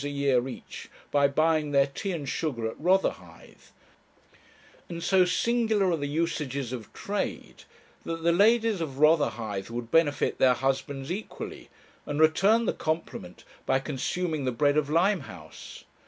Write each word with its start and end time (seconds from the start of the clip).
a 0.03 0.09
year 0.09 0.47
each, 0.47 0.89
by 1.11 1.27
buying 1.27 1.69
their 1.69 1.85
tea 1.85 2.11
and 2.11 2.27
sugar 2.27 2.65
at 2.67 2.79
Rotherhithe; 2.79 3.65
and 4.89 5.03
so 5.03 5.25
singular 5.25 5.91
are 5.91 5.97
the 5.97 6.07
usages 6.07 6.73
of 6.73 6.91
trade, 6.91 7.65
that 8.03 8.23
the 8.23 8.31
ladies 8.31 8.81
of 8.81 8.97
Rotherhithe 8.97 9.69
would 9.69 9.91
benefit 9.91 10.39
their 10.39 10.55
husbands 10.55 11.11
equally, 11.11 11.69
and 12.07 12.19
return 12.19 12.65
the 12.65 12.73
compliment, 12.73 13.43
by 13.67 13.77
consuming 13.77 14.43
the 14.45 14.51
bread 14.51 14.75
of 14.75 14.89
Limehouse. 14.89 15.83